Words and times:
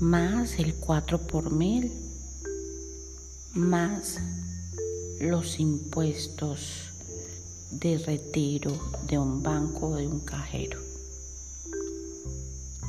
más 0.00 0.58
el 0.58 0.76
4 0.76 1.26
por 1.26 1.52
mil, 1.52 1.92
más 3.52 4.18
los 5.20 5.60
impuestos 5.60 6.94
de 7.70 7.98
retiro 7.98 8.72
de 9.06 9.18
un 9.18 9.42
banco 9.42 9.88
o 9.88 9.96
de 9.96 10.08
un 10.08 10.20
cajero. 10.20 10.80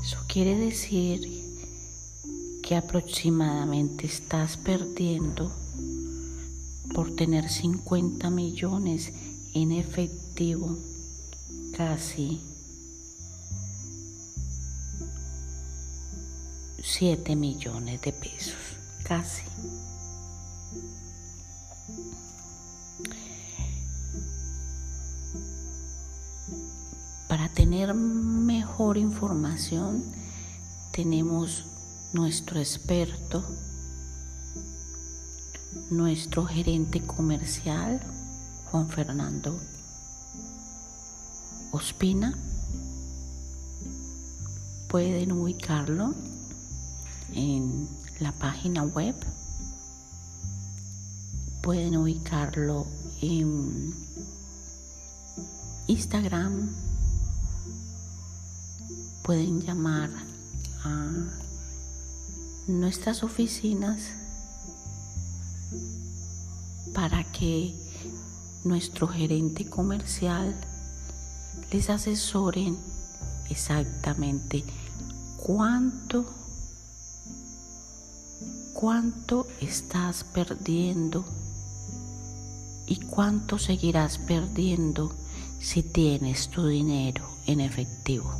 Eso 0.01 0.19
quiere 0.27 0.57
decir 0.57 1.43
que 2.61 2.77
aproximadamente 2.77 4.05
estás 4.05 4.55
perdiendo 4.55 5.51
por 6.93 7.15
tener 7.15 7.49
50 7.49 8.29
millones 8.29 9.11
en 9.53 9.71
efectivo, 9.71 10.77
casi 11.75 12.41
7 16.81 17.35
millones 17.35 18.01
de 18.01 18.13
pesos, 18.13 18.55
casi. 19.03 19.43
Para 27.27 27.49
tener 27.49 27.93
mejor 27.95 28.97
información 28.97 30.03
tenemos 30.91 31.65
nuestro 32.13 32.59
experto 32.59 33.43
nuestro 35.89 36.45
gerente 36.45 37.01
comercial, 37.01 38.01
Juan 38.65 38.89
Fernando 38.89 39.59
Ospina. 41.71 42.37
Pueden 44.89 45.31
ubicarlo 45.31 46.13
en 47.33 47.87
la 48.19 48.31
página 48.31 48.83
web. 48.83 49.15
Pueden 51.61 51.97
ubicarlo 51.97 52.85
en 53.21 53.93
Instagram. 55.87 56.69
Pueden 59.23 59.61
llamar 59.61 60.09
a 60.83 61.11
nuestras 62.67 63.23
oficinas 63.23 64.11
para 67.03 67.25
que 67.33 67.75
nuestro 68.63 69.09
gerente 69.09 69.69
comercial 69.69 70.55
les 71.69 71.89
asesoren 71.89 72.77
exactamente 73.49 74.63
cuánto 75.35 76.23
cuánto 78.73 79.47
estás 79.59 80.23
perdiendo 80.23 81.25
y 82.87 83.01
cuánto 83.01 83.59
seguirás 83.59 84.17
perdiendo 84.17 85.13
si 85.59 85.83
tienes 85.83 86.47
tu 86.47 86.67
dinero 86.67 87.27
en 87.47 87.59
efectivo. 87.59 88.31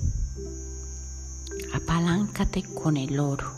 Apaláncate 1.73 2.63
con 2.63 2.95
el 2.95 3.19
oro. 3.19 3.51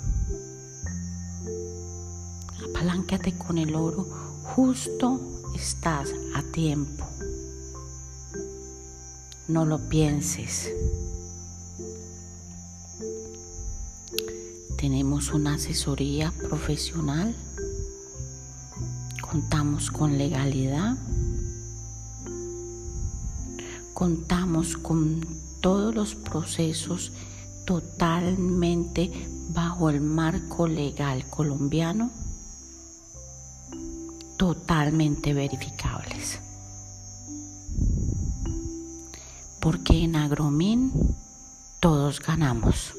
Apaláncate 2.68 3.38
con 3.38 3.60
el 3.60 3.76
oro 3.76 4.25
Justo 4.54 5.20
estás 5.54 6.14
a 6.34 6.42
tiempo. 6.44 7.06
No 9.50 9.66
lo 9.66 9.80
pienses. 9.90 10.72
Tenemos 14.78 15.34
una 15.34 15.56
asesoría 15.56 16.32
profesional. 16.32 17.36
Contamos 19.20 19.92
con 19.92 20.18
legalidad. 20.18 20.96
Contamos 23.94 24.78
con 24.78 25.26
todos 25.60 25.94
los 25.94 26.16
procesos 26.16 27.12
totalmente 27.66 29.12
bajo 29.50 29.90
el 29.90 30.00
marco 30.02 30.68
legal 30.68 31.28
colombiano 31.30 32.25
totalmente 34.38 35.34
verificables. 35.34 36.40
Porque 39.62 40.04
en 40.04 40.16
Agromin 40.16 40.92
todos 41.80 42.20
ganamos. 42.20 42.94